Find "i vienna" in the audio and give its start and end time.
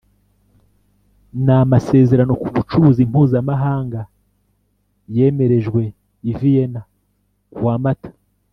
6.31-6.81